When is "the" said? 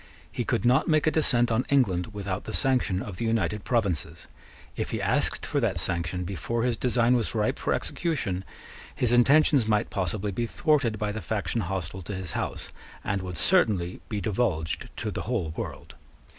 2.45-2.53, 3.17-3.25, 11.11-11.21, 15.11-15.21